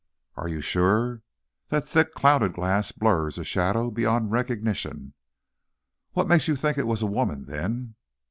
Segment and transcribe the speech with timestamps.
[0.35, 1.21] "Are you sure?
[1.69, 5.13] That thick, clouded glass blurs a shadow beyond recognition."
[6.13, 7.93] "What makes you think it was a woman, then?"